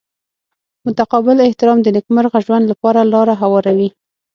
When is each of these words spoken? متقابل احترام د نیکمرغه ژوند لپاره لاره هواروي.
متقابل 0.85 1.37
احترام 1.47 1.77
د 1.81 1.87
نیکمرغه 1.97 2.39
ژوند 2.45 2.65
لپاره 2.71 3.09
لاره 3.13 3.33
هواروي. 3.41 3.89